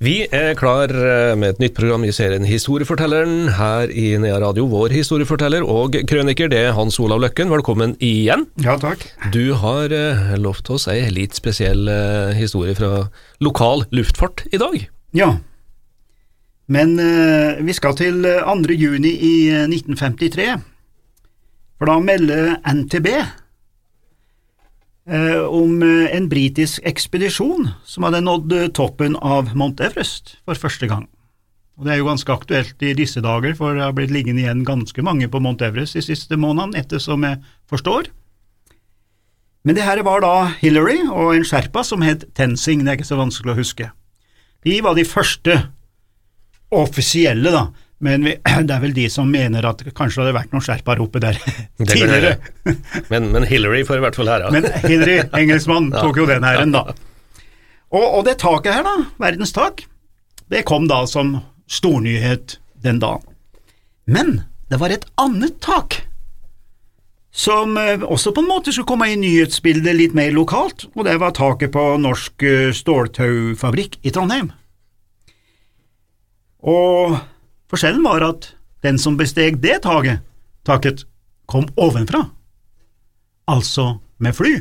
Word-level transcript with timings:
Vi 0.00 0.22
er 0.32 0.54
klar 0.56 0.88
eh, 0.96 1.34
med 1.36 1.50
et 1.52 1.58
nytt 1.60 1.74
program 1.76 2.06
i 2.08 2.12
serien 2.16 2.46
Historiefortelleren 2.48 3.50
her 3.58 3.90
i 3.92 4.14
Nea 4.16 4.38
Radio. 4.40 4.64
Vår 4.72 4.94
historieforteller 4.96 5.60
og 5.60 5.98
krøniker 6.08 6.48
det 6.48 6.62
er 6.70 6.72
Hans 6.72 6.96
Olav 7.04 7.20
Løkken. 7.20 7.50
Velkommen 7.52 7.92
igjen. 8.00 8.46
Ja, 8.64 8.78
takk. 8.80 9.04
Du 9.34 9.52
har 9.60 9.92
eh, 9.92 10.32
lovt 10.40 10.72
oss 10.72 10.88
ei 10.88 11.02
litt 11.12 11.36
spesiell 11.36 11.84
eh, 11.92 12.32
historie 12.38 12.72
fra 12.78 13.10
lokal 13.44 13.84
luftfart 13.92 14.46
i 14.48 14.62
dag. 14.62 14.78
Ja. 15.20 15.34
Men 16.72 16.96
vi 17.60 17.76
skal 17.76 17.92
til 18.00 18.24
eh, 18.24 18.40
2. 18.48 18.72
juni 18.80 19.12
i 19.12 19.34
eh, 19.52 19.68
1953, 19.68 20.48
for 21.76 21.92
da 21.92 22.00
melder 22.00 22.56
NTB 22.64 23.12
eh, 25.10 25.42
om 25.44 25.82
eh, 25.82 26.10
en 26.16 26.28
britisk 26.30 26.84
ekspedisjon 26.86 27.70
som 27.84 28.06
hadde 28.06 28.22
nådd 28.24 28.54
eh, 28.56 28.68
toppen 28.76 29.16
av 29.18 29.52
Mount 29.58 29.82
Everest 29.84 30.36
for 30.46 30.58
første 30.58 30.88
gang. 30.90 31.08
Og 31.80 31.86
Det 31.86 31.94
er 31.94 32.00
jo 32.02 32.08
ganske 32.10 32.32
aktuelt 32.32 32.82
i 32.84 32.92
disse 32.92 33.22
dager, 33.24 33.54
for 33.56 33.74
det 33.74 33.86
har 33.86 33.94
blitt 33.96 34.12
liggende 34.12 34.42
igjen 34.44 34.66
ganske 34.68 35.02
mange 35.02 35.30
på 35.32 35.40
Mount 35.40 35.62
Everest 35.64 35.96
de 35.96 36.04
siste 36.04 36.36
månedene, 36.36 36.82
ettersom 36.82 37.24
jeg 37.24 37.40
forstår. 37.72 38.10
Men 39.64 39.76
det 39.76 39.84
her 39.84 40.02
var 40.04 40.20
da 40.24 40.34
Hillary 40.60 41.02
og 41.08 41.34
en 41.34 41.44
sherpa 41.44 41.82
som 41.84 42.04
het 42.04 42.26
Tenzing, 42.36 42.84
det 42.84 42.92
er 42.92 43.00
ikke 43.00 43.10
så 43.10 43.20
vanskelig 43.20 43.54
å 43.54 43.60
huske. 43.60 43.90
De 44.64 44.76
var 44.84 44.96
de 44.96 45.06
første 45.08 45.56
offisielle, 46.70 47.52
da, 47.52 47.66
men 48.00 48.24
vi, 48.24 48.34
det 48.68 48.74
er 48.74 48.82
vel 48.82 48.96
de 48.96 49.06
som 49.12 49.30
mener 49.30 49.66
at 49.68 49.84
kanskje 49.92 50.20
det 50.20 50.26
hadde 50.26 50.36
vært 50.38 50.56
noen 50.56 50.64
sherpaer 50.64 51.02
oppe 51.04 51.22
der 51.22 51.38
tidligere. 51.78 52.36
Men, 53.12 53.30
men 53.34 53.46
Hillary 53.48 53.84
får 53.88 54.00
i 54.00 54.04
hvert 54.06 54.18
fall 54.20 54.32
æra. 54.32 54.50
Men 54.54 54.68
Hillary, 54.86 55.20
engelskmann, 55.42 55.90
tok 55.94 56.22
jo 56.22 56.28
den 56.30 56.46
æren, 56.48 56.74
da. 56.76 56.86
Og, 57.90 58.04
og 58.04 58.26
det 58.28 58.38
taket 58.42 58.76
her, 58.78 58.86
da, 58.86 59.08
verdens 59.20 59.52
tak, 59.56 59.84
det 60.50 60.64
kom 60.68 60.86
da 60.90 61.02
som 61.10 61.38
stornyhet 61.70 62.58
den 62.82 63.00
dagen. 63.02 63.26
Men 64.10 64.40
det 64.70 64.78
var 64.80 64.94
et 64.94 65.06
annet 65.20 65.58
tak 65.62 66.00
som 67.30 67.76
eh, 67.78 68.02
også 68.02 68.32
på 68.34 68.42
en 68.42 68.48
måte 68.50 68.72
skulle 68.74 68.88
komme 68.90 69.06
i 69.10 69.18
nyhetsbildet 69.18 69.94
litt 69.94 70.14
mer 70.18 70.32
lokalt, 70.34 70.88
og 70.96 71.04
det 71.06 71.14
var 71.22 71.34
taket 71.36 71.70
på 71.74 71.84
Norsk 72.02 72.42
eh, 72.46 72.70
Ståltaufabrikk 72.74 74.00
i 74.02 74.12
Trondheim. 74.14 74.50
Og 76.66 77.14
forskjellen 77.70 78.04
var 78.04 78.24
at 78.26 78.50
den 78.84 78.98
som 79.00 79.18
besteg 79.20 79.60
det 79.62 79.82
taket, 79.84 80.24
taket, 80.66 81.04
kom 81.50 81.66
ovenfra, 81.80 82.24
altså 83.50 83.98
med 84.22 84.36
fly. 84.36 84.60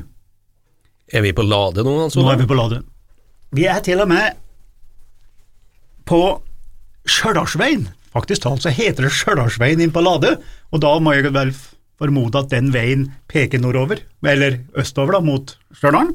Er 1.13 1.25
vi 1.25 1.33
på 1.33 1.45
Lade 1.45 1.85
nå, 1.85 1.95
altså? 2.05 2.21
Nå 2.21 2.31
er 2.33 2.41
vi 2.41 2.49
på 2.49 2.57
Lade. 2.57 2.81
Vi 3.55 3.65
er 3.69 3.81
til 3.85 4.01
og 4.01 4.09
med 4.09 4.37
på 6.09 6.21
Stjørdalsveien. 7.09 7.87
Faktisk 8.13 8.43
talt 8.45 8.65
så 8.65 8.73
heter 8.73 9.05
det 9.05 9.13
Stjørdalsveien 9.13 9.81
inn 9.85 9.93
på 9.93 10.03
Lade, 10.05 10.35
og 10.73 10.81
da 10.83 10.95
må 11.01 11.13
jeg 11.17 11.33
vel 11.33 11.53
formode 11.99 12.39
at 12.41 12.51
den 12.53 12.71
veien 12.73 13.09
peker 13.29 13.61
nordover, 13.61 14.01
eller 14.25 14.61
østover 14.79 15.17
da, 15.17 15.23
mot 15.25 15.55
Stjørdal. 15.75 16.13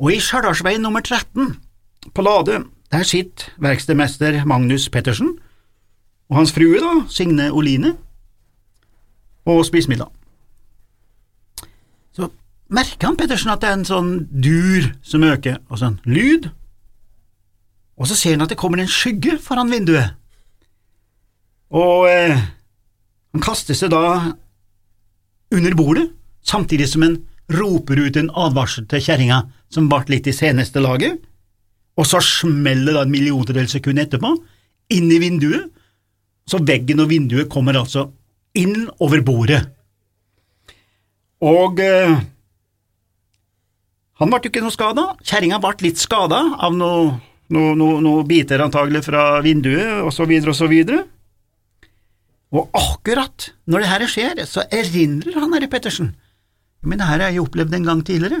Og 0.00 0.12
i 0.14 0.20
Stjørdalsveien 0.22 0.82
nummer 0.84 1.04
13 1.04 1.54
på 2.16 2.24
Lade, 2.24 2.62
der 2.90 3.06
sitter 3.06 3.52
verkstedmester 3.62 4.42
Magnus 4.48 4.88
Pettersen 4.92 5.36
og 6.30 6.38
hans 6.38 6.54
frue, 6.54 6.78
da, 6.78 7.04
Signe 7.10 7.50
Oline, 7.50 7.96
og 9.50 9.64
spise 9.66 9.90
middag. 9.90 10.10
Så 12.14 12.28
merker 12.70 13.10
han 13.10 13.18
Pettersen 13.18 13.50
at 13.50 13.62
det 13.62 13.70
er 13.70 13.78
en 13.80 13.88
sånn 13.88 14.12
dur 14.30 14.92
som 15.02 15.26
øker, 15.26 15.58
og 15.68 15.82
sånn 15.82 15.98
lyd, 16.06 16.50
og 18.00 18.08
så 18.08 18.16
ser 18.16 18.36
han 18.36 18.46
at 18.46 18.54
det 18.54 18.60
kommer 18.60 18.80
en 18.80 18.90
skygge 18.90 19.36
foran 19.42 19.72
vinduet, 19.72 20.14
og 21.70 22.06
eh, 22.10 22.38
han 23.30 23.42
kaster 23.44 23.76
seg 23.78 23.92
da 23.92 24.32
under 25.54 25.74
bordet, 25.78 26.08
samtidig 26.46 26.88
som 26.90 27.04
han 27.06 27.18
roper 27.50 27.98
ut 28.06 28.16
en 28.18 28.30
advarsel 28.38 28.86
til 28.90 29.02
kjerringa 29.02 29.42
som 29.70 29.88
ble 29.90 30.16
litt 30.16 30.30
i 30.30 30.34
seneste 30.34 30.82
laget, 30.82 31.18
og 31.98 32.06
så 32.06 32.22
smeller 32.24 32.96
da 32.96 33.04
en 33.04 33.12
milliontedel 33.12 33.68
sekund 33.70 34.02
etterpå, 34.02 34.32
inn 34.94 35.10
i 35.12 35.20
vinduet, 35.22 35.68
så 36.48 36.60
veggen 36.66 37.02
og 37.02 37.10
vinduet 37.10 37.50
kommer 37.52 37.78
altså 37.78 38.08
inn 38.58 38.88
over 38.98 39.22
bordet. 39.24 39.60
Og 41.40 41.80
eh, 41.80 42.16
han 44.20 44.28
ble 44.32 44.40
jo 44.44 44.52
ikke 44.52 44.62
noe 44.64 44.74
skada, 44.74 45.06
kjerringa 45.24 45.60
ble 45.62 45.76
litt 45.86 46.00
skada 46.00 46.42
av 46.60 46.76
noen 46.76 47.18
noe, 47.50 47.74
noe, 47.74 48.00
noe 48.04 48.26
biter 48.28 48.62
antagelig 48.62 49.04
fra 49.08 49.40
vinduet, 49.44 50.04
så 50.14 50.26
videre 50.70 51.02
og. 51.02 51.08
Og 52.50 52.66
akkurat 52.74 53.52
når 53.70 53.82
det 53.82 53.88
her 53.92 54.04
skjer, 54.10 54.40
så 54.48 54.64
erindrer 54.74 55.38
han 55.38 55.52
herre 55.54 55.68
Pettersen. 55.70 56.08
Men 56.82 56.98
det 56.98 57.06
her 57.06 57.20
har 57.22 57.30
jeg 57.30 57.44
opplevd 57.44 57.76
en 57.76 57.86
gang 57.86 58.00
tidligere. 58.02 58.40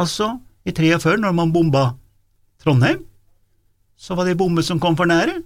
Altså, 0.00 0.38
i 0.64 0.72
43, 0.72 1.18
når 1.20 1.34
man 1.36 1.52
bomba 1.52 1.90
Trondheim, 2.62 3.02
så 3.98 4.16
var 4.16 4.28
det 4.28 4.38
bombe 4.40 4.62
som 4.64 4.80
kom 4.80 4.96
for 4.96 5.10
nære, 5.10 5.42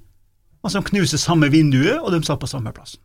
og 0.63 0.71
som 0.71 0.85
knuser 0.87 1.21
samme 1.21 1.51
vinduet, 1.53 1.99
og 1.99 2.13
de 2.15 2.23
satt 2.27 2.41
på 2.41 2.51
samme 2.51 2.73
plass. 2.75 2.97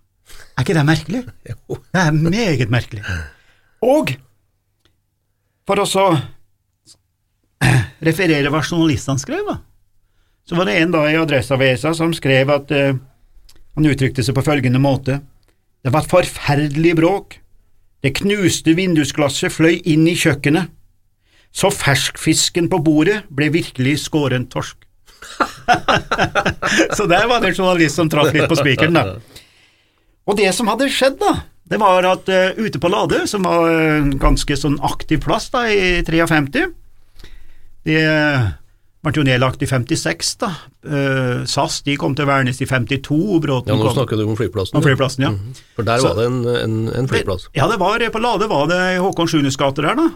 Er 0.58 0.66
ikke 0.66 0.76
det 0.78 0.86
merkelig? 0.86 1.24
Det 1.94 2.02
er 2.02 2.12
meget 2.12 2.70
merkelig. 2.72 3.04
Og 3.82 4.14
for 5.68 5.82
å 5.82 5.88
så 5.90 6.06
referere 8.08 8.52
hva 8.54 8.62
journalistene 8.64 9.22
skrev, 9.22 9.44
da, 9.48 9.58
så 10.48 10.56
var 10.56 10.70
det 10.70 10.78
en 10.80 10.94
da 10.94 11.04
i 11.10 11.18
Adresseavisa 11.20 11.92
som 11.98 12.14
skrev 12.16 12.52
at 12.54 12.72
uh, 12.72 12.96
han 13.76 13.90
uttrykte 13.90 14.24
seg 14.24 14.38
på 14.38 14.46
følgende 14.46 14.80
måte. 14.80 15.20
Det 15.84 15.92
var 15.94 16.06
et 16.06 16.14
forferdelig 16.14 16.96
bråk. 16.98 17.38
Det 18.04 18.14
knuste 18.22 18.76
vindusglasset 18.78 19.52
fløy 19.52 19.82
inn 19.90 20.08
i 20.08 20.16
kjøkkenet. 20.18 20.72
Så 21.52 21.72
ferskfisken 21.74 22.70
på 22.72 22.80
bordet 22.86 23.24
ble 23.34 23.50
virkelig 23.54 23.98
skåren 24.06 24.48
torsk. 24.52 24.87
så 26.98 27.06
der 27.10 27.28
var 27.30 27.42
det 27.42 27.52
en 27.52 27.58
journalist 27.58 28.00
som 28.00 28.10
traff 28.12 28.34
litt 28.34 28.50
på 28.50 28.58
spikeren, 28.60 28.98
da. 28.98 29.18
Og 30.28 30.38
det 30.40 30.52
som 30.56 30.68
hadde 30.72 30.90
skjedd, 30.92 31.18
da, 31.22 31.34
det 31.68 31.80
var 31.82 32.06
at 32.08 32.30
uh, 32.32 32.60
ute 32.60 32.80
på 32.80 32.92
Lade, 32.92 33.26
som 33.28 33.48
var 33.48 33.68
en 33.72 34.14
ganske 34.20 34.56
sånn 34.60 34.78
aktiv 34.88 35.22
plass 35.24 35.50
da 35.52 35.66
i 35.72 36.00
53 36.08 36.68
De 37.88 37.98
uh, 38.04 38.48
ble 39.04 39.14
jo 39.16 39.26
nedlagt 39.28 39.64
i 39.64 39.70
56, 39.70 40.32
da. 40.44 40.52
Uh, 40.88 41.44
SAS 41.48 41.82
de 41.88 41.98
kom 42.00 42.16
til 42.16 42.28
Værnes 42.30 42.62
i 42.64 42.68
52. 42.68 43.18
Bråten 43.44 43.74
Ja, 43.74 43.80
nå 43.80 43.92
snakker 43.96 44.20
du 44.20 44.26
om 44.28 44.40
flyplassen. 44.40 44.80
om 44.80 44.86
flyplassen, 44.86 45.28
ja. 45.28 45.34
Mhm. 45.36 45.60
For 45.76 45.88
der 45.88 46.00
Så- 46.04 46.14
var 46.14 46.22
det 46.22 46.26
en, 46.32 46.40
en, 46.56 46.80
en 47.02 47.08
flyplass. 47.12 47.50
Ja, 47.56 47.68
det 47.68 47.80
var 47.80 48.00
på 48.00 48.24
Lade 48.24 48.48
var 48.48 48.68
det 48.72 48.82
Håkon 49.04 49.28
Sjunes 49.28 49.60
gate 49.60 49.84
der, 49.84 49.96
da. 49.96 50.10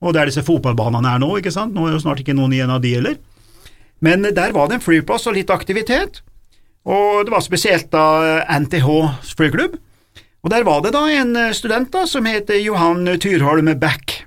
Og 0.00 0.14
der 0.14 0.30
disse 0.30 0.44
fotballbanene 0.46 1.16
er 1.16 1.18
nå, 1.18 1.32
ikke 1.40 1.52
sant. 1.52 1.74
Nå 1.74 1.88
er 1.88 1.96
jo 1.96 2.04
snart 2.04 2.20
ikke 2.22 2.36
noen 2.36 2.52
igjen 2.54 2.70
av 2.70 2.80
de 2.84 2.94
heller. 2.94 3.16
Men 4.04 4.22
der 4.22 4.54
var 4.54 4.68
det 4.68 4.78
en 4.78 4.84
flyplass 4.84 5.26
og 5.26 5.36
litt 5.38 5.50
aktivitet. 5.50 6.22
Og 6.88 7.26
det 7.26 7.34
var 7.34 7.44
spesielt 7.44 7.90
da 7.92 8.44
NTH 8.60 8.88
flyklubb. 9.34 9.76
Og 10.46 10.52
der 10.52 10.64
var 10.64 10.82
det 10.84 10.94
da 10.94 11.02
en 11.10 11.34
eh, 11.36 11.54
student 11.56 11.90
da 11.92 12.04
som 12.06 12.26
het 12.30 12.50
Johan 12.62 13.04
Tyrholm 13.20 13.72
Back. 13.80 14.22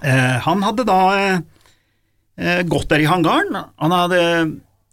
Eh, 0.00 0.36
han 0.46 0.64
hadde 0.64 0.86
da 0.88 1.00
eh, 1.18 1.40
eh, 2.40 2.62
gått 2.66 2.88
der 2.90 3.04
i 3.04 3.10
hangaren. 3.10 3.58
Han 3.76 3.94
hadde 3.94 4.22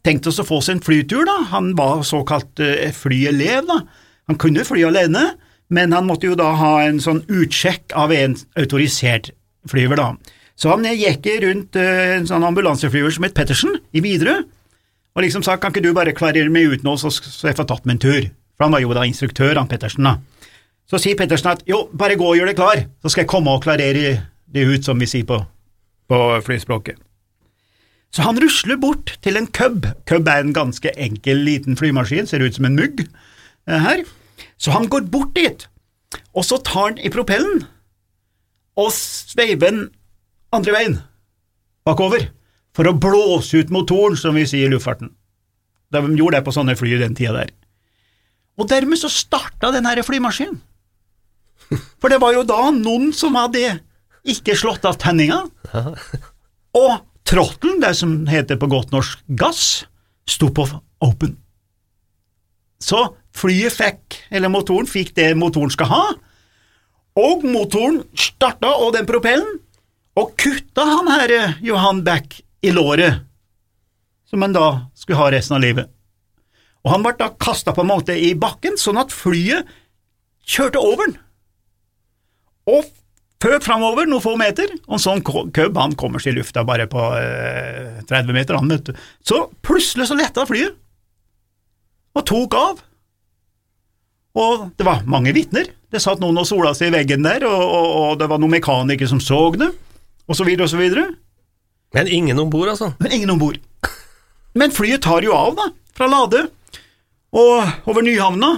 tenkt 0.06 0.28
oss 0.30 0.42
å 0.42 0.48
få 0.48 0.60
seg 0.64 0.78
en 0.78 0.84
flytur, 0.84 1.24
da. 1.28 1.38
Han 1.54 1.72
var 1.80 2.04
såkalt 2.08 2.60
eh, 2.64 2.92
flyelev, 2.96 3.70
da. 3.70 3.80
Han 4.30 4.40
kunne 4.40 4.68
fly 4.68 4.84
alene, 4.86 5.32
men 5.74 5.96
han 5.96 6.08
måtte 6.10 6.30
jo 6.30 6.38
da 6.38 6.52
ha 6.60 6.74
en 6.84 7.00
sånn 7.02 7.24
utsjekk 7.26 7.96
av 7.98 8.14
en 8.14 8.36
autorisert 8.60 9.32
flyver, 9.70 10.00
da. 10.00 10.36
Så 10.60 10.74
han 10.74 10.84
gikk 10.84 11.28
rundt 11.44 11.78
eh, 11.80 12.18
en 12.18 12.28
sånn 12.28 12.44
ambulanseflyver 12.44 13.14
som 13.16 13.28
het 13.28 13.36
Pettersen, 13.38 13.78
i 13.96 14.04
Widerøe, 14.04 14.44
og 15.16 15.24
liksom 15.24 15.44
sa 15.44 15.56
kan 15.58 15.74
ikke 15.74 15.84
du 15.84 15.94
bare 15.96 16.16
klarere 16.16 16.52
meg 16.52 16.74
ut 16.74 16.84
nå, 16.86 16.96
så, 17.00 17.12
så 17.12 17.50
jeg 17.50 17.58
får 17.58 17.70
tatt 17.70 17.88
meg 17.88 17.98
en 17.98 18.04
tur, 18.04 18.28
for 18.56 18.68
han 18.68 18.76
var 18.76 18.84
jo 18.84 18.96
da 18.96 19.06
instruktør, 19.08 19.56
han 19.56 19.72
Pettersen, 19.72 20.08
da. 20.08 20.18
Så 20.90 21.00
sier 21.00 21.18
Pettersen 21.18 21.54
at 21.54 21.64
jo, 21.70 21.86
bare 21.96 22.18
gå 22.20 22.28
og 22.28 22.36
gjør 22.38 22.52
deg 22.52 22.60
klar, 22.60 22.84
så 23.02 23.12
skal 23.14 23.24
jeg 23.24 23.32
komme 23.32 23.54
og 23.56 23.64
klarere 23.64 24.18
det 24.50 24.66
ut, 24.66 24.84
som 24.84 25.00
vi 25.00 25.08
sier 25.10 25.28
på, 25.30 25.38
på 26.10 26.20
flyspråket. 26.46 27.00
Så 28.10 28.26
han 28.26 28.40
rusler 28.42 28.80
bort 28.82 29.14
til 29.22 29.38
en 29.38 29.48
Cub. 29.54 29.86
Cub 30.10 30.30
er 30.32 30.42
en 30.42 30.56
ganske 30.56 30.92
enkel, 30.98 31.44
liten 31.46 31.78
flymaskin, 31.78 32.26
ser 32.28 32.42
ut 32.42 32.58
som 32.58 32.66
en 32.66 32.80
mugg 32.80 33.04
eh, 33.06 33.80
her. 33.86 34.02
Så 34.58 34.74
han 34.74 34.90
går 34.90 35.08
bort 35.14 35.36
dit, 35.38 35.68
og 36.34 36.48
så 36.48 36.58
tar 36.66 36.90
han 36.90 37.00
i 37.06 37.12
propellen 37.14 37.68
og 38.80 38.92
sveiver 38.96 39.70
den 39.70 39.82
andre 40.56 40.76
veien. 40.76 41.00
bakover 41.86 42.30
for 42.76 42.86
å 42.86 42.94
blåse 42.94 43.58
ut 43.58 43.72
motoren, 43.74 44.18
som 44.18 44.36
vi 44.38 44.46
sier 44.48 44.68
i 44.68 44.72
luftfarten. 44.72 45.10
De 45.90 46.02
gjorde 46.16 46.38
det 46.38 46.46
på 46.46 46.54
sånne 46.54 46.76
fly 46.78 46.94
i 46.96 47.02
den 47.02 47.16
tida 47.18 47.34
der. 47.34 47.54
Og 48.60 48.68
dermed 48.70 49.00
så 49.00 49.10
starta 49.10 49.72
den 49.74 49.88
her 49.90 50.02
flymaskinen. 50.06 50.60
For 52.02 52.10
det 52.10 52.20
var 52.22 52.34
jo 52.36 52.46
da 52.48 52.70
noen 52.74 53.12
som 53.16 53.38
hadde 53.38 53.80
ikke 54.30 54.56
slått 54.58 54.86
av 54.90 54.98
tenninga, 55.02 55.44
og 56.78 56.92
trottelen, 57.30 57.80
det 57.82 57.94
som 57.98 58.26
heter 58.30 58.60
på 58.60 58.70
godt 58.70 58.94
norsk 58.94 59.22
gass, 59.38 59.86
sto 60.30 60.50
på 60.54 60.66
open. 61.06 61.38
Så 62.82 63.02
flyet 63.36 63.76
fikk, 63.76 64.20
eller 64.32 64.52
motoren 64.52 64.90
fikk 64.90 65.14
det 65.18 65.32
motoren 65.38 65.74
skal 65.74 65.92
ha, 65.92 66.04
og 67.20 67.44
motoren 67.48 68.04
starta, 68.18 68.72
og 68.78 68.94
den 68.96 69.10
propellen, 69.10 69.60
og 70.20 70.36
kutta 70.40 70.84
han 70.84 71.08
her 71.14 71.34
Johan 71.64 72.04
Back 72.04 72.42
i 72.62 72.74
låret, 72.76 73.22
som 74.28 74.44
han 74.44 74.56
da 74.56 74.68
skulle 74.98 75.20
ha 75.22 75.30
resten 75.32 75.58
av 75.58 75.64
livet. 75.64 75.90
Og 76.84 76.94
han 76.94 77.04
ble 77.04 77.16
da 77.20 77.32
kasta 77.40 77.74
på 77.76 77.84
en 77.84 77.92
måte 77.92 78.16
i 78.16 78.34
bakken, 78.40 78.78
sånn 78.80 79.00
at 79.00 79.14
flyet 79.16 79.68
kjørte 80.50 80.82
over 80.82 81.08
den. 81.08 81.18
Og 82.70 82.88
føk 83.40 83.64
framover 83.64 84.10
noen 84.10 84.24
få 84.24 84.36
meter, 84.40 84.72
og 84.88 85.02
sånn 85.02 85.24
cub 85.24 85.80
han 85.80 85.96
kommer 86.00 86.24
seg 86.24 86.36
i 86.36 86.40
lufta 86.40 86.66
bare 86.68 86.88
på 86.92 87.02
eh, 87.20 88.00
30 88.10 88.36
meter, 88.36 88.60
han, 88.60 88.72
vet 88.72 88.92
du. 88.92 88.94
Så 89.24 89.46
plutselig 89.66 90.10
så 90.10 90.18
letta 90.20 90.46
flyet, 90.50 90.76
og 92.18 92.26
tok 92.28 92.56
av. 92.60 92.80
Og 94.40 94.70
det 94.78 94.86
var 94.88 95.06
mange 95.10 95.34
vitner. 95.36 95.70
Det 95.90 96.02
satt 96.04 96.22
noen 96.22 96.38
og 96.42 96.48
sola 96.48 96.74
seg 96.78 96.92
i 96.92 96.98
veggen 97.00 97.26
der, 97.26 97.46
og, 97.48 97.62
og, 97.64 97.88
og 98.00 98.20
det 98.20 98.28
var 98.30 98.42
noen 98.42 98.58
mekanikere 98.58 99.10
som 99.10 99.22
så 99.24 99.40
det, 99.58 99.72
og 100.30 100.38
så 100.38 100.46
videre 100.48 100.68
og 100.68 100.72
så 100.72 100.80
videre. 100.80 101.10
Men 101.96 102.08
ingen 102.08 102.40
om 102.40 102.50
bord, 102.54 102.70
altså? 102.70 102.94
Men 103.02 103.18
ingen 103.18 103.34
om 103.34 103.42
bord. 103.42 103.58
Men 104.58 104.74
flyet 104.74 105.02
tar 105.06 105.26
jo 105.26 105.34
av, 105.34 105.56
da, 105.58 105.70
fra 105.98 106.10
Lade, 106.10 106.46
og 107.36 107.90
over 107.90 108.06
Nyhavna, 108.06 108.52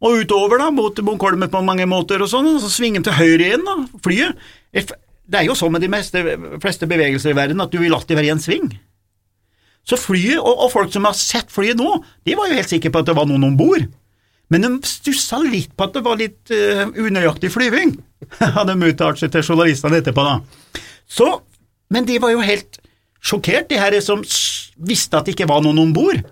og 0.00 0.22
utover 0.22 0.62
da, 0.62 0.70
mot 0.72 0.96
Bonkolmen 1.04 1.50
på 1.52 1.62
mange 1.66 1.86
måter 1.90 2.22
og 2.22 2.30
sånn, 2.32 2.48
og 2.54 2.62
så 2.62 2.70
svinger 2.72 3.02
de 3.02 3.10
til 3.10 3.18
høyre 3.18 3.48
igjen, 3.48 3.66
da, 3.66 3.76
flyet. 4.04 4.38
Det 5.30 5.40
er 5.40 5.46
jo 5.46 5.56
sånn 5.58 5.74
med 5.74 5.84
de 5.84 5.90
meste, 5.92 6.22
fleste 6.62 6.88
bevegelser 6.90 7.34
i 7.34 7.38
verden 7.38 7.62
at 7.62 7.74
du 7.74 7.78
vil 7.82 7.94
alltid 7.94 8.18
være 8.18 8.30
i 8.30 8.34
en 8.34 8.42
sving. 8.42 8.70
Så 9.86 9.98
flyet, 9.98 10.38
og, 10.38 10.52
og, 10.52 10.68
folk 10.72 10.92
som 10.92 11.06
har 11.08 11.16
sett 11.16 11.50
flyet 11.52 11.78
nå, 11.80 12.00
de 12.26 12.36
var 12.38 12.50
jo 12.50 12.58
helt 12.58 12.70
sikre 12.70 12.92
på 12.92 13.02
at 13.02 13.10
det 13.10 13.16
var 13.16 13.28
noen 13.28 13.50
om 13.50 13.58
bord. 13.58 13.86
Men 14.50 14.66
de 14.66 14.70
stussa 14.88 15.38
litt 15.44 15.72
på 15.78 15.86
at 15.86 15.94
det 15.94 16.02
var 16.04 16.18
litt 16.18 16.50
uh, 16.50 16.88
unøyaktig 16.90 17.52
flyving, 17.54 17.94
hadde 18.56 18.74
de 18.74 18.90
uttalt 18.90 19.20
seg 19.20 19.32
til 19.34 19.46
journalistene 19.46 20.00
etterpå, 20.02 20.26
da. 20.26 20.82
Så, 21.10 21.28
men 21.90 22.06
de 22.06 22.18
var 22.22 22.32
jo 22.34 22.44
helt 22.44 22.78
sjokkert, 23.20 23.68
de 23.70 23.80
her 23.80 23.96
som 24.04 24.22
visste 24.80 25.18
at 25.18 25.26
det 25.26 25.34
ikke 25.34 25.50
var 25.50 25.64
noen 25.64 25.82
om 25.82 25.94
bord. 25.94 26.22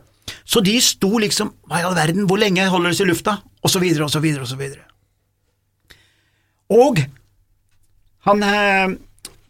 Så 0.48 0.60
de 0.64 0.74
sto 0.84 1.10
liksom 1.20 1.54
Hva 1.68 1.80
i 1.80 1.86
all 1.88 1.96
verden, 1.96 2.26
hvor 2.28 2.40
lenge 2.40 2.66
holder 2.68 2.92
det 2.92 2.98
seg 2.98 3.08
i 3.08 3.12
lufta? 3.12 3.38
Og 3.64 3.72
så 3.72 3.80
videre, 3.82 4.04
og 4.06 4.12
så 4.12 4.20
videre, 4.22 4.44
og 4.44 4.50
så 4.50 4.58
videre. 4.60 4.84
Og 6.68 7.00
han 8.28 8.42
eh, 8.44 8.96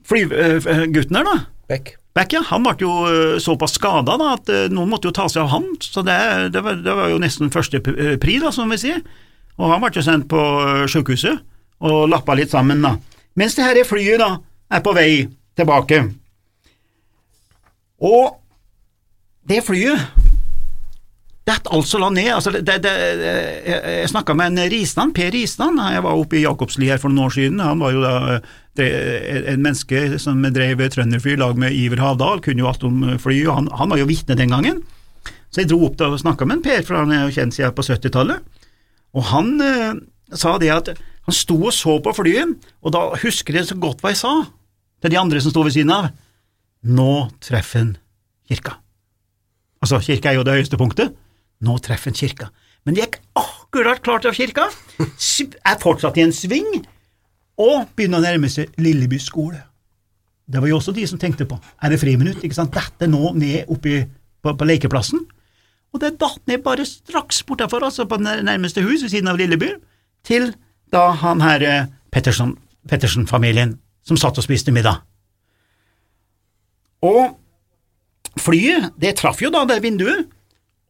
flygutten 0.07 1.19
her, 1.19 1.27
da 1.27 1.39
Beck. 1.69 1.97
Beck, 2.17 2.33
ja, 2.33 2.41
han 2.49 2.65
ble 2.65 2.75
jo 2.81 2.93
eh, 3.11 3.39
såpass 3.43 3.77
skada 3.77 4.17
at 4.31 4.51
eh, 4.55 4.71
noen 4.73 4.91
måtte 4.91 5.11
jo 5.11 5.15
ta 5.15 5.27
seg 5.31 5.45
av 5.45 5.53
han, 5.53 5.67
så 5.83 6.03
det, 6.07 6.19
det, 6.55 6.63
var, 6.65 6.79
det 6.83 6.95
var, 6.95 7.11
jo 7.13 7.21
nesten 7.23 7.53
første 7.55 7.83
pri, 7.83 8.39
da, 8.43 8.53
som 8.55 8.71
vi 8.73 8.81
sier. 8.81 9.03
Og 9.59 9.75
han 9.75 9.83
ble 9.83 9.93
jo 9.99 10.07
sendt 10.07 10.29
på 10.31 10.41
sykehuset 10.91 11.43
og 11.85 12.09
lappa 12.11 12.35
litt 12.39 12.55
sammen, 12.55 12.83
da. 12.83 12.97
Mens 13.39 13.55
det 13.59 13.67
her 13.67 13.83
flyet 13.87 14.23
da 14.23 14.37
er 14.71 14.85
på 14.85 14.95
vei 14.97 15.11
tilbake. 15.59 16.03
Og 18.05 18.39
det 19.49 19.65
flyet 19.67 20.27
det 21.49 21.73
altså 21.73 22.01
la 22.01 22.11
ned. 22.13 22.29
Altså, 22.35 22.53
det, 22.53 22.75
det, 22.85 22.93
jeg 23.65 24.11
snakka 24.13 24.35
med 24.37 24.53
en 24.53 24.71
Risland, 24.73 25.15
Per 25.17 25.31
Risland, 25.33 25.81
jeg 25.81 26.05
var 26.05 26.21
oppe 26.21 26.39
i 26.39 26.45
Jakobsli 26.45 26.91
her 26.91 27.01
for 27.01 27.13
noen 27.13 27.29
år 27.29 27.35
siden. 27.39 27.63
Han 27.65 27.81
var 27.81 27.95
jo 27.95 28.03
da 28.05 28.17
en 29.49 29.65
menneske 29.65 30.21
som 30.23 30.45
drev 30.55 30.85
Trønderfly 30.93 31.35
i 31.35 31.41
lag 31.41 31.57
med 31.59 31.75
Iver 31.75 32.03
Havdal, 32.03 32.43
kunne 32.45 32.63
jo 32.63 32.69
alt 32.71 32.85
om 32.87 33.01
fly, 33.23 33.41
og 33.47 33.55
han, 33.63 33.73
han 33.81 33.95
var 33.95 34.03
jo 34.03 34.11
vitne 34.11 34.37
den 34.39 34.53
gangen. 34.55 34.83
Så 35.49 35.63
jeg 35.63 35.71
dro 35.73 35.81
opp 35.89 35.97
da 35.99 36.11
og 36.13 36.21
snakka 36.21 36.47
med 36.47 36.61
en 36.61 36.67
Per, 36.67 36.85
for 36.87 37.01
han 37.01 37.15
er 37.15 37.25
jo 37.25 37.35
kjent 37.39 37.57
siden 37.57 37.75
på 37.75 37.87
70-tallet, 37.87 38.45
og 39.17 39.29
han 39.31 39.55
eh, 39.65 40.01
sa 40.37 40.59
det 40.61 40.71
at 40.75 40.93
han 40.93 41.37
sto 41.37 41.57
og 41.57 41.75
så 41.75 41.97
på 42.05 42.13
flyet, 42.17 42.55
og 42.85 42.93
da 42.95 43.09
husker 43.25 43.57
jeg 43.57 43.71
så 43.71 43.77
godt 43.81 44.05
hva 44.05 44.13
jeg 44.13 44.21
sa 44.21 44.35
til 45.03 45.13
de 45.13 45.21
andre 45.21 45.41
som 45.43 45.55
sto 45.55 45.65
ved 45.67 45.75
siden 45.77 45.93
av. 45.95 46.11
Nå 46.89 47.29
treffer 47.45 47.83
han 47.83 47.97
kirka. 48.49 48.77
Altså, 49.83 50.01
kirka 50.03 50.33
er 50.33 50.39
jo 50.39 50.47
det 50.47 50.59
høyeste 50.59 50.79
punktet. 50.81 51.15
Nå 51.65 51.79
treffer 51.83 52.13
han 52.13 52.19
kirka. 52.19 52.51
Men 52.87 52.97
de 52.97 53.05
ikke 53.05 53.23
akkurat 53.37 54.03
klart 54.05 54.27
av 54.29 54.37
kirka, 54.37 54.69
er 55.69 55.81
fortsatt 55.83 56.17
i 56.19 56.25
en 56.25 56.35
sving, 56.35 56.69
og 57.59 57.91
begynner 57.99 58.23
å 58.23 58.25
nærme 58.25 58.51
seg 58.53 58.71
Lilleby 58.81 59.19
skole. 59.21 59.59
Det 60.49 60.63
var 60.63 60.71
jo 60.71 60.79
også 60.79 60.95
de 60.97 61.05
som 61.11 61.21
tenkte 61.21 61.45
på, 61.45 61.59
er 61.59 61.93
det 61.93 61.99
friminutt, 62.01 62.41
ikke 62.41 62.57
sant, 62.57 62.73
dette 62.73 63.11
nå 63.11 63.35
ned 63.37 63.69
oppi 63.69 63.99
på, 64.07 64.55
på 64.55 64.69
lekeplassen? 64.71 65.27
Og 65.93 66.01
det 66.01 66.15
datt 66.21 66.41
ned 66.49 66.63
bare 66.65 66.87
straks 66.89 67.43
bortafor, 67.49 67.85
altså 67.85 68.07
på 68.09 68.17
det 68.23 68.39
nærmeste 68.47 68.85
hus 68.87 69.03
ved 69.05 69.13
siden 69.13 69.29
av 69.29 69.41
Lilleby, 69.41 69.75
til 70.25 70.53
da 70.95 71.11
han 71.21 71.45
her 71.45 71.65
eh, 71.67 71.91
Pettersen-familien 72.15 73.77
som 74.09 74.19
satt 74.21 74.41
og 74.41 74.47
spiste 74.47 74.73
middag. 74.75 75.03
Og 77.05 77.37
flyet, 78.41 78.91
det 78.99 79.17
traff 79.21 79.43
jo 79.43 79.53
da 79.55 79.65
det 79.69 79.83
vinduet, 79.85 80.27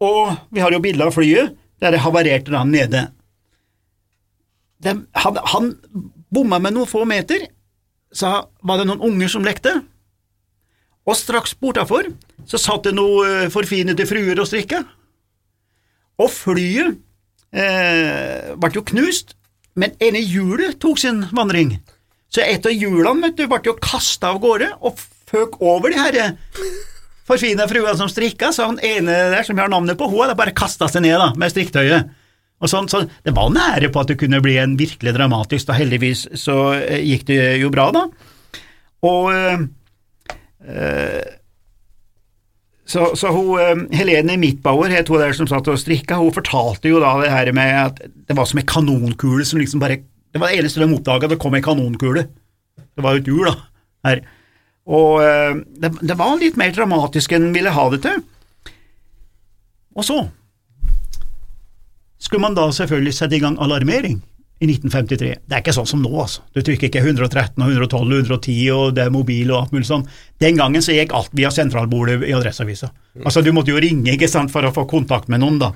og 0.04 0.36
vi 0.54 0.62
har 0.62 0.72
jo 0.72 0.82
bilde 0.82 1.04
av 1.08 1.14
flyet 1.16 1.56
der 1.82 1.94
det 1.94 2.02
havarerte 2.02 2.54
da 2.54 2.64
nede. 2.66 3.04
De, 4.82 4.94
han, 4.94 5.38
han 5.52 5.72
bomma 6.30 6.60
med 6.62 6.76
noen 6.76 6.90
få 6.90 7.04
meter, 7.08 7.48
så 8.14 8.48
var 8.64 8.80
det 8.80 8.88
noen 8.88 9.04
unger 9.10 9.30
som 9.30 9.44
lekte, 9.46 9.74
og 11.08 11.16
straks 11.16 11.54
bortafor 11.58 12.10
så 12.48 12.60
satt 12.60 12.88
det 12.88 12.94
noen 12.96 13.50
forfinete 13.52 14.06
forfinede 14.06 14.08
fruer 14.08 14.40
og 14.42 14.48
strikka, 14.48 14.82
og 16.18 16.30
flyet 16.34 16.98
eh, 17.54 18.54
ble 18.58 18.72
jo 18.74 18.84
knust, 18.86 19.34
men 19.78 19.94
ene 20.02 20.20
hjulet 20.24 20.78
tok 20.82 20.98
sin 20.98 21.22
vandring, 21.34 21.76
så 22.28 22.44
et 22.44 22.66
av 22.68 22.74
hjulene 22.74 23.28
vet 23.28 23.38
du, 23.38 23.46
ble 23.48 23.60
jo 23.64 23.76
kasta 23.80 24.34
av 24.34 24.40
gårde 24.42 24.70
og 24.84 25.00
føk 25.28 25.60
over 25.64 25.92
de 25.92 26.00
her 26.00 26.18
forfina 27.28 27.68
frua 27.68 27.94
som 27.96 28.08
strikka, 28.08 28.52
så 28.52 28.70
han 28.70 28.80
ene 28.84 29.16
der 29.34 29.44
som 29.44 29.56
jeg 29.56 29.64
har 29.64 29.72
navnet 29.72 29.98
på, 30.00 30.08
hun 30.08 30.24
hadde 30.24 30.38
bare 30.38 30.56
kasta 30.56 30.88
seg 30.88 31.04
ned 31.04 31.18
da, 31.20 31.32
med 31.36 31.52
striktøyet. 31.52 32.14
Og 32.58 32.70
sånn, 32.70 32.88
så 32.90 33.04
Det 33.22 33.34
var 33.36 33.52
nære 33.54 33.92
på 33.94 34.00
at 34.00 34.10
det 34.10 34.18
kunne 34.18 34.40
bli 34.42 34.56
en 34.58 34.76
virkelig 34.78 35.12
dramatisk, 35.14 35.68
og 35.70 35.78
heldigvis 35.78 36.26
så 36.34 36.74
eh, 36.74 37.04
gikk 37.06 37.28
det 37.28 37.42
jo 37.62 37.70
bra, 37.70 37.90
da. 37.94 38.08
Og 39.06 39.28
øh, 39.30 39.66
så, 42.88 43.12
så 43.14 43.30
hun, 43.30 43.86
Helene 43.94 44.38
Midtbauer, 44.40 44.90
het 44.90 45.08
hun 45.12 45.20
der 45.20 45.36
som 45.36 45.46
satt 45.46 45.68
og 45.70 45.78
strikka, 45.78 46.18
hun 46.18 46.34
fortalte 46.34 46.90
jo 46.90 46.98
da 47.04 47.12
det 47.22 47.30
her 47.30 47.52
med 47.54 47.74
at 47.84 48.00
det 48.02 48.36
var 48.36 48.48
som 48.48 48.58
en 48.58 48.68
kanonkule 48.68 49.44
som 49.46 49.60
liksom 49.60 49.82
bare 49.84 50.00
Det 50.38 50.44
var 50.44 50.52
det 50.54 50.58
eneste 50.62 50.78
de 50.78 50.94
oppdaga, 50.94 51.26
det 51.26 51.36
kom 51.42 51.54
en 51.58 51.62
kanonkule. 51.66 52.22
Det 52.78 53.02
var 53.02 53.16
jo 53.16 53.22
et 53.24 53.28
ur, 53.32 53.48
da. 53.48 53.54
her. 54.06 54.20
Og 54.86 55.16
eh, 55.18 55.56
det, 55.82 55.90
det, 55.98 56.14
var 56.14 56.36
litt 56.38 56.54
mer 56.60 56.70
dramatisk 56.76 57.34
enn 57.34 57.48
ville 57.56 57.72
ha 57.74 57.86
det 57.90 57.98
til. 58.04 58.20
Og 59.98 60.06
så 60.06 60.20
skulle 62.22 62.44
man 62.44 62.54
da 62.54 62.68
selvfølgelig 62.70 63.16
sette 63.16 63.34
i 63.34 63.42
gang 63.42 63.58
alarmering 63.58 64.20
i 64.62 64.68
1953. 64.70 65.32
Det 65.42 65.58
er 65.58 65.64
ikke 65.64 65.74
sånn 65.74 65.90
som 65.90 66.06
nå, 66.06 66.14
altså. 66.22 66.46
Du 66.54 66.62
trykker 66.62 66.86
ikke 66.86 67.02
113 67.02 67.58
og 67.58 67.74
112 67.74 67.98
og 67.98 68.22
110 68.22 68.56
og 68.76 68.94
det 68.94 69.08
er 69.08 69.14
mobil 69.18 69.50
og 69.50 69.64
alt 69.64 69.74
mulig 69.74 69.90
sånn. 69.90 70.06
Den 70.38 70.62
gangen 70.62 70.86
så 70.86 70.94
gikk 70.94 71.18
alt 71.18 71.34
via 71.34 71.50
sentralbordet 71.50 72.22
i 72.30 72.38
Adresseavisa. 72.38 72.92
Altså, 73.24 73.42
du 73.42 73.50
måtte 73.50 73.74
jo 73.74 73.82
ringe 73.82 74.14
ikke 74.14 74.30
sant, 74.30 74.54
for 74.54 74.62
å 74.62 74.74
få 74.74 74.86
kontakt 74.86 75.26
med 75.34 75.42
noen, 75.42 75.58
da. 75.66 75.74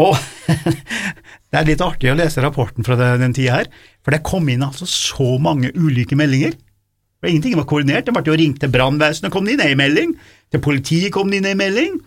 Og 0.00 0.16
det 1.50 1.58
er 1.60 1.68
litt 1.68 1.84
artig 1.84 2.12
å 2.12 2.16
lese 2.18 2.42
rapporten 2.44 2.86
fra 2.86 2.96
den, 2.98 3.34
tida 3.36 3.58
her, 3.60 3.70
for 4.04 4.14
det 4.14 4.24
kom 4.26 4.48
inn 4.48 4.64
altså 4.64 4.88
så 4.88 5.34
mange 5.42 5.72
ulike 5.76 6.16
meldinger 6.18 6.56
Og 7.20 7.28
ingenting 7.28 7.58
var 7.58 7.66
koordinert. 7.68 8.06
Det 8.06 8.14
ble 8.16 8.24
jo 8.32 8.38
ringt 8.40 8.62
til 8.62 8.72
brannvesenet, 8.72 9.32
kom 9.34 9.44
det 9.44 9.58
inn 9.58 9.66
ei 9.66 9.76
melding. 9.76 10.14
Til 10.50 10.62
politiet 10.64 11.12
kom 11.12 11.28
det 11.28 11.42
inn 11.42 11.50
ei 11.50 11.58
melding. 11.58 11.98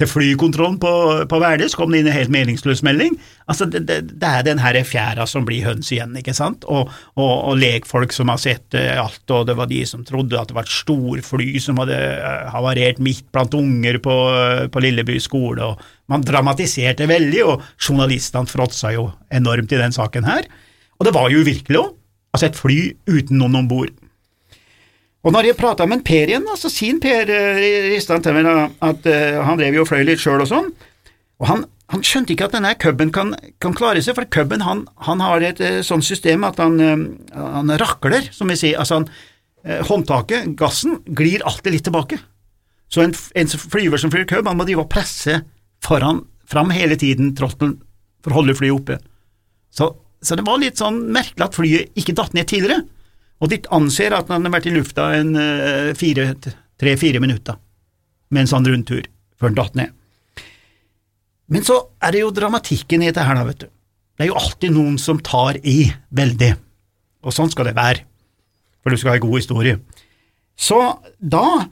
Til 0.00 0.08
flykontrollen 0.08 0.78
på, 0.80 0.90
på 1.28 1.38
så 1.68 1.76
kom 1.76 1.92
det 1.92 2.00
inn 2.00 2.08
en 2.08 2.16
helt 2.16 2.32
meningsløs 2.32 2.80
melding. 2.82 3.18
Altså, 3.44 3.66
det, 3.68 3.82
det, 3.86 3.98
det 4.22 4.28
er 4.28 4.46
den 4.46 4.62
her 4.62 4.78
fjæra 4.88 5.26
som 5.28 5.44
blir 5.44 5.66
høns 5.66 5.90
igjen, 5.92 6.16
ikke 6.16 6.32
sant, 6.34 6.64
og, 6.64 6.88
og, 7.14 7.32
og 7.52 7.58
lekfolk 7.60 8.14
som 8.16 8.32
har 8.32 8.40
sett 8.40 8.72
uh, 8.74 9.04
alt, 9.04 9.22
og 9.28 9.46
det 9.50 9.56
var 9.58 9.68
de 9.70 9.82
som 9.86 10.04
trodde 10.08 10.38
at 10.40 10.48
det 10.48 10.56
var 10.56 10.64
et 10.64 10.72
storfly 10.72 11.50
som 11.60 11.78
hadde 11.82 11.98
uh, 11.98 12.48
havarert 12.54 13.02
midt 13.04 13.28
blant 13.34 13.54
unger 13.58 14.00
på, 14.02 14.16
uh, 14.32 14.66
på 14.72 14.82
Lilleby 14.82 15.20
skole, 15.22 15.72
og 15.74 16.12
man 16.12 16.24
dramatiserte 16.24 17.06
veldig, 17.10 17.44
og 17.52 17.66
journalistene 17.76 18.48
fråtsa 18.48 18.94
jo 18.96 19.10
enormt 19.32 19.76
i 19.76 19.82
den 19.84 19.92
saken 19.94 20.26
her. 20.26 20.48
Og 20.98 21.06
det 21.08 21.14
var 21.14 21.28
jo 21.34 21.44
virkelig 21.44 21.84
òg, 21.84 21.92
altså 22.32 22.48
et 22.48 22.58
fly 22.58 22.78
uten 23.12 23.38
noen 23.42 23.60
om 23.60 23.68
bord. 23.68 23.92
Og 25.22 25.30
når 25.34 25.52
jeg 25.52 25.58
prata 25.58 25.86
med 25.86 26.00
en 26.00 26.06
Per 26.06 26.30
igjen, 26.32 26.46
da, 26.46 26.56
så 26.58 26.70
sier 26.72 26.98
Per 27.02 27.30
eh, 27.30 27.90
Ristan 27.92 28.24
til 28.24 28.34
meg 28.34 28.48
at 28.82 29.06
eh, 29.06 29.38
han 29.38 29.60
drev 29.60 29.78
jo 29.78 29.84
og 29.84 29.92
fløy 29.92 30.02
litt 30.08 30.22
sjøl 30.22 30.42
og 30.42 30.50
sånn, 30.50 30.72
og 31.42 31.48
han, 31.50 31.64
han 31.90 32.02
skjønte 32.06 32.34
ikke 32.34 32.46
at 32.48 32.56
denne 32.56 32.72
cuben 32.80 33.10
kan, 33.14 33.34
kan 33.62 33.74
klare 33.76 34.02
seg, 34.04 34.16
for 34.16 34.28
cuben 34.30 34.62
han, 34.66 34.84
han 35.06 35.22
har 35.22 35.44
et 35.46 35.62
eh, 35.62 35.80
sånt 35.86 36.06
system 36.06 36.46
at 36.48 36.60
han, 36.62 36.78
eh, 36.82 37.06
han 37.34 37.72
rakler, 37.82 38.30
som 38.34 38.50
vi 38.50 38.58
sier, 38.58 38.78
altså 38.80 39.00
han, 39.00 39.08
eh, 39.66 39.82
håndtaket, 39.88 40.54
gassen, 40.58 41.00
glir 41.18 41.44
alltid 41.46 41.76
litt 41.76 41.86
tilbake. 41.90 42.20
Så 42.92 43.04
en, 43.04 43.14
en 43.14 43.50
flyver 43.50 44.00
som 44.00 44.12
flyr 44.12 44.28
cub, 44.30 44.46
han 44.48 44.58
må 44.58 44.66
drive 44.68 44.84
og 44.84 44.90
presse 44.92 45.40
foran, 45.82 46.22
fram 46.50 46.70
hele 46.74 46.98
tiden, 47.00 47.32
trottelen, 47.38 47.78
for 48.22 48.34
å 48.34 48.40
holde 48.40 48.56
flyet 48.58 48.76
oppe. 48.76 48.98
Så, 49.72 49.90
så 50.22 50.36
det 50.38 50.44
var 50.46 50.60
litt 50.62 50.82
sånn 50.82 51.00
merkelig 51.14 51.46
at 51.46 51.56
flyet 51.56 51.98
ikke 51.98 52.14
datt 52.18 52.36
ned 52.36 52.50
tidligere, 52.50 52.84
og 53.42 53.50
de 53.50 53.58
anser 53.74 54.14
at 54.14 54.30
han 54.30 54.46
har 54.46 54.54
vært 54.54 54.68
i 54.70 54.74
lufta 54.74 55.08
en 55.18 55.34
tre-fire 55.98 57.22
minutter 57.22 57.58
mens 58.32 58.54
han 58.54 58.64
rundtur, 58.64 59.04
før 59.36 59.50
han 59.50 59.58
datt 59.58 59.74
ned. 59.76 59.90
Men 61.52 61.66
så 61.66 61.74
er 62.00 62.14
det 62.14 62.22
jo 62.22 62.32
dramatikken 62.32 63.02
i 63.04 63.10
dette 63.10 63.26
her, 63.26 63.36
da, 63.36 63.44
vet 63.44 63.64
du. 63.64 63.68
Det 64.16 64.24
er 64.24 64.30
jo 64.30 64.38
alltid 64.40 64.72
noen 64.72 64.96
som 65.00 65.20
tar 65.20 65.58
i 65.68 65.90
veldig, 66.16 66.52
og 67.26 67.34
sånn 67.36 67.52
skal 67.52 67.68
det 67.68 67.76
være, 67.76 68.06
for 68.80 68.92
du 68.92 69.00
skal 69.00 69.12
ha 69.12 69.18
en 69.18 69.24
god 69.26 69.36
historie. 69.36 69.80
Så 70.56 70.78
da 71.18 71.66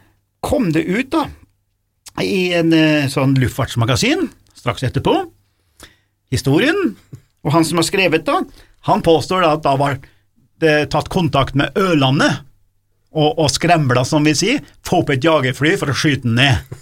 kom 0.45 0.69
det 0.75 0.85
ut, 0.85 1.15
da, 1.15 1.25
i 2.21 2.50
en 2.57 2.75
eh, 2.77 3.09
sånn 3.12 3.37
luftfartsmagasin 3.41 4.27
straks 4.59 4.85
etterpå, 4.85 5.15
historien, 6.35 6.95
og 7.41 7.55
han 7.55 7.65
som 7.65 7.81
har 7.81 7.89
skrevet 7.89 8.27
da, 8.29 8.43
han 8.89 9.05
påstår 9.05 9.45
da 9.45 9.55
at 9.57 9.65
da 9.65 9.77
var 9.81 9.97
tatt 10.93 11.11
kontakt 11.12 11.57
med 11.59 11.76
Ørlandet 11.79 12.43
og, 13.11 13.38
og 13.38 13.50
skremla, 13.50 14.05
som 14.07 14.26
vi 14.26 14.37
sier, 14.38 14.64
få 14.87 15.02
opp 15.02 15.12
et 15.14 15.25
jagerfly 15.25 15.76
for 15.81 15.90
å 15.90 15.97
skyte 15.97 16.29
den 16.29 16.38
ned. 16.38 16.75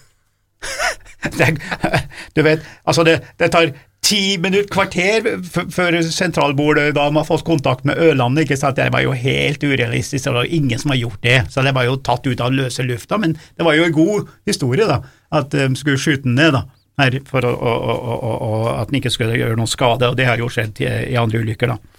det, 1.39 1.53
du 2.37 2.43
vet, 2.45 2.65
altså 2.85 3.05
det, 3.07 3.21
det 3.41 3.51
tar 3.55 3.73
ti 4.05 4.39
minutter, 4.41 4.71
kvarter 4.73 5.27
før 5.73 5.99
sentralbordet 6.07 6.93
da 6.97 7.09
man 7.11 7.23
har 7.23 7.29
fått 7.29 7.47
kontakt 7.49 7.85
med 7.89 7.99
Ørlandet. 8.01 8.47
ikke 8.47 8.59
sant? 8.61 8.79
Det 8.79 8.93
var 8.95 9.05
jo 9.05 9.17
helt 9.17 9.65
urealistisk, 9.65 10.25
det 10.25 10.37
var 10.37 10.57
ingen 10.59 10.81
som 10.81 10.95
har 10.95 11.01
gjort 11.03 11.23
det. 11.25 11.39
Så 11.53 11.65
det 11.67 11.75
var 11.77 11.89
jo 11.89 11.99
tatt 12.01 12.27
ut 12.29 12.45
av 12.45 12.55
løse 12.55 12.85
lufta, 12.87 13.21
men 13.21 13.37
det 13.57 13.67
var 13.67 13.77
jo 13.77 13.87
en 13.89 13.97
god 13.97 14.35
historie, 14.49 14.89
da, 14.89 15.03
at 15.35 15.53
de 15.53 15.71
skulle 15.77 16.01
skyte 16.01 16.29
den 16.29 16.39
ned. 16.41 16.57
da 16.57 16.67
her 16.99 17.15
for 17.29 17.47
å, 17.47 17.53
å, 17.55 18.25
å, 18.27 18.53
at 18.75 18.91
den 18.91 18.99
ikke 19.01 19.13
skulle 19.15 19.39
gjøre 19.39 19.59
noen 19.59 19.71
skade, 19.71 20.09
og 20.11 20.17
det 20.19 20.27
har 20.27 20.41
jo 20.41 20.49
skjedd 20.51 20.81
i, 20.83 20.89
i 21.13 21.19
andre 21.21 21.45
ulykker, 21.45 21.71
da. 21.71 21.98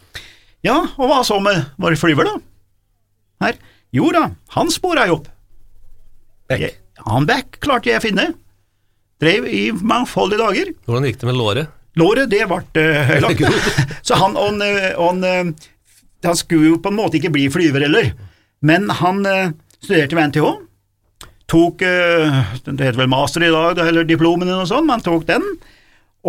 Ja, 0.65 0.77
og 0.97 1.09
hva 1.09 1.21
så 1.27 1.39
med 1.43 1.71
vår 1.79 1.95
flyver, 1.99 2.27
da? 2.27 2.35
Her? 3.45 3.59
Jo 3.95 4.11
da, 4.13 4.25
han 4.55 4.71
spora 4.73 5.07
jeg 5.07 5.15
opp. 5.15 5.27
Beck. 6.51 6.79
Han 7.07 7.27
back 7.29 7.59
klarte 7.63 7.91
jeg 7.91 8.01
å 8.01 8.03
finne. 8.03 8.25
Drev 9.19 9.47
i 9.47 9.69
mangfoldige 9.71 10.41
dager. 10.41 10.71
Hvordan 10.87 11.07
gikk 11.07 11.19
det 11.21 11.29
med 11.29 11.39
låret? 11.39 11.75
Låret, 11.99 12.29
det 12.31 12.45
ble 12.47 12.59
uh, 12.83 13.13
lagt. 13.23 13.43
Så 14.05 14.19
han, 14.19 14.35
han, 14.39 14.61
han, 14.99 15.53
han, 16.23 16.39
skulle 16.39 16.73
jo 16.73 16.81
på 16.83 16.91
en 16.91 16.99
måte 16.99 17.19
ikke 17.19 17.31
bli 17.33 17.47
flyver 17.51 17.87
heller, 17.87 18.11
men 18.63 18.91
han 18.99 19.23
uh, 19.25 19.55
studerte 19.79 20.19
ved 20.19 20.33
NTH 20.33 20.57
tok 21.49 21.81
eh, 21.81 22.39
Det 22.65 22.77
heter 22.77 23.01
vel 23.01 23.11
master 23.11 23.45
i 23.45 23.53
dag, 23.53 23.79
eller 23.87 24.07
diplomen 24.07 24.47
eller 24.47 24.63
noe 24.63 24.69
sånt, 24.69 24.87
men 24.87 24.97
han 24.97 25.05
tok 25.05 25.25
den. 25.29 25.45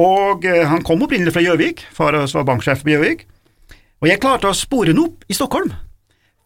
Og 0.00 0.46
eh, 0.48 0.64
han 0.68 0.84
kom 0.86 1.02
opprinnelig 1.04 1.34
fra 1.34 1.44
Gjøvik, 1.44 1.84
far 1.96 2.18
var 2.22 2.48
banksjef 2.48 2.84
på 2.86 2.94
Gjøvik. 2.94 3.26
Og 4.00 4.08
jeg 4.08 4.20
klarte 4.22 4.48
å 4.48 4.56
spore 4.56 4.94
den 4.94 5.02
opp 5.02 5.24
i 5.28 5.36
Stockholm, 5.36 5.72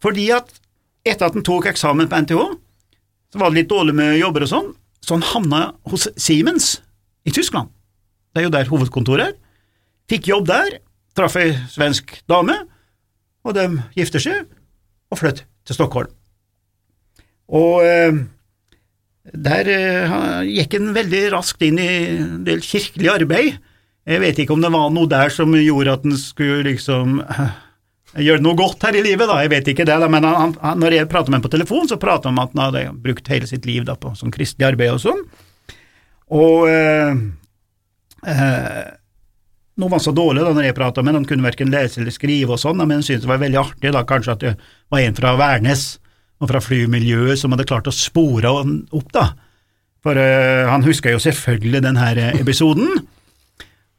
fordi 0.03 0.27
at 0.35 0.51
etter 1.05 1.29
at 1.29 1.37
han 1.37 1.45
tok 1.45 1.69
eksamen 1.71 2.09
på 2.11 2.19
NTH, 2.25 2.41
så 3.31 3.39
var 3.41 3.51
det 3.51 3.61
litt 3.61 3.71
dårlig 3.71 3.95
med 3.95 4.17
jobber 4.19 4.45
og 4.45 4.51
sånn, 4.51 4.69
så 5.05 5.17
han 5.17 5.27
havna 5.29 5.61
hos 5.91 6.07
Siemens 6.19 6.79
i 7.27 7.33
Tyskland. 7.35 7.71
Det 8.33 8.41
er 8.41 8.47
jo 8.47 8.53
der 8.53 8.69
hovedkontoret 8.69 9.29
er. 9.29 9.35
Fikk 10.11 10.29
jobb 10.29 10.49
der, 10.49 10.79
traff 11.15 11.37
ei 11.39 11.53
svensk 11.71 12.17
dame, 12.29 12.57
og 13.45 13.55
de 13.55 13.67
gifter 13.95 14.21
seg 14.21 14.45
og 15.13 15.21
flyttet 15.21 15.45
til 15.65 15.77
Stockholm. 15.77 16.11
Og 17.55 17.85
eh, 17.85 18.17
der 19.33 19.69
eh, 19.71 20.15
gikk 20.49 20.75
han 20.77 20.93
veldig 20.97 21.23
raskt 21.33 21.63
inn 21.65 21.79
i 21.81 21.89
en 22.17 22.43
del 22.45 22.61
kirkelig 22.65 23.11
arbeid. 23.13 23.57
Jeg 24.05 24.21
vet 24.21 24.39
ikke 24.41 24.53
om 24.53 24.61
det 24.61 24.69
var 24.73 24.91
noe 24.93 25.09
der 25.09 25.31
som 25.33 25.53
gjorde 25.57 25.95
at 25.97 26.03
han 26.05 26.17
skulle 26.21 26.65
liksom 26.67 27.21
uh, 27.25 27.55
gjøre 28.21 28.43
noe 28.45 28.57
godt 28.57 28.85
her 28.85 28.97
i 28.99 29.03
livet, 29.03 29.27
da, 29.27 29.39
jeg 29.43 29.51
vet 29.51 29.71
ikke 29.71 29.87
det, 29.87 29.95
da. 30.01 30.09
men 30.11 30.27
han, 30.27 30.53
han, 30.61 30.77
når 30.79 30.99
jeg 30.99 31.09
prater 31.11 31.33
med 31.33 31.39
ham 31.39 31.47
på 31.47 31.51
telefon, 31.55 31.89
så 31.89 31.97
prater 32.01 32.29
han 32.29 32.37
om 32.37 32.43
at 32.43 32.53
han 32.53 32.63
hadde 32.67 32.83
brukt 33.01 33.31
hele 33.31 33.49
sitt 33.49 33.65
liv 33.67 33.87
da, 33.87 33.97
på 33.99 34.13
sånn 34.17 34.33
kristelig 34.33 34.69
arbeid 34.69 34.93
og 34.93 35.01
sånn. 35.03 35.25
Og 36.35 36.69
eh, 36.69 37.17
eh, 38.31 38.85
noe 39.75 39.89
var 39.89 39.97
han 39.97 40.05
så 40.05 40.15
dårlig 40.15 40.45
da 40.45 40.53
når 40.55 40.69
jeg 40.69 40.77
pratet 40.77 41.03
med 41.03 41.11
ham, 41.11 41.23
han 41.23 41.29
kunne 41.29 41.47
verken 41.49 41.73
lese 41.73 41.99
eller 42.01 42.15
skrive 42.15 42.55
og 42.55 42.61
sånn, 42.61 42.79
men 42.85 42.99
han 42.99 43.05
syntes 43.05 43.25
det 43.25 43.33
var 43.33 43.41
veldig 43.43 43.61
artig 43.61 43.93
da 43.97 44.05
kanskje 44.07 44.37
at 44.37 44.45
det 44.45 44.53
var 44.93 45.03
en 45.03 45.17
fra 45.17 45.33
Værnes 45.41 45.83
og 46.43 46.51
fra 46.51 46.61
flymiljøet 46.63 47.41
som 47.41 47.53
hadde 47.55 47.67
klart 47.67 47.89
å 47.89 47.95
spore 47.95 48.53
han 48.53 48.79
opp, 48.95 49.11
da. 49.15 49.27
For 50.05 50.21
eh, 50.21 50.63
han 50.69 50.85
huska 50.85 51.11
jo 51.11 51.19
selvfølgelig 51.21 51.83
denne 51.83 52.31
episoden, 52.37 53.01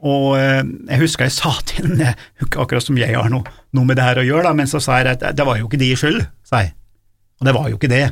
og 0.07 0.37
uh, 0.39 0.63
jeg 0.63 1.03
husker 1.03 1.27
jeg 1.27 1.35
sa 1.37 1.53
til 1.67 1.97
ham, 1.99 2.15
akkurat 2.47 2.85
som 2.85 2.99
jeg 3.01 3.17
har 3.17 3.31
noe, 3.33 3.47
noe, 3.75 3.89
med 3.89 3.99
det 3.99 4.07
her 4.07 4.23
å 4.23 4.27
gjøre, 4.27 4.47
da, 4.49 4.55
men 4.57 4.71
så 4.71 4.81
sa 4.83 5.01
jeg 5.01 5.17
at 5.17 5.27
det 5.37 5.47
var 5.49 5.59
jo 5.61 5.67
ikke 5.69 5.81
de 5.83 5.91
skyld, 5.99 6.23
sa 6.47 6.63
jeg. 6.65 6.73
Og 7.41 7.49
det 7.49 7.55
var 7.57 7.69
jo 7.69 7.81
ikke 7.81 7.93
det. 7.93 8.07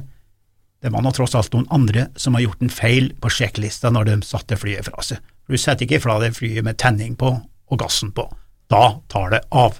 Det 0.84 0.92
var 0.92 1.00
nå 1.00 1.14
tross 1.16 1.32
alt 1.38 1.54
noen 1.56 1.70
andre 1.72 2.10
som 2.20 2.36
har 2.36 2.44
gjort 2.44 2.64
en 2.64 2.72
feil 2.72 3.06
på 3.16 3.30
sjekklista 3.32 3.88
når 3.94 4.10
de 4.10 4.16
satte 4.26 4.58
flyet 4.60 4.90
fra 4.90 5.04
seg. 5.06 5.22
Du 5.48 5.56
setter 5.56 5.86
ikke 5.86 6.02
fra 6.04 6.18
deg 6.20 6.36
flyet 6.36 6.64
med 6.66 6.76
tenning 6.80 7.14
på 7.16 7.30
og 7.40 7.80
gassen 7.80 8.10
på. 8.12 8.26
Da 8.68 8.98
tar 9.12 9.32
det 9.32 9.40
av. 9.48 9.78